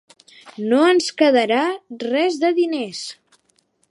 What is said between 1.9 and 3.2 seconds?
res de diners.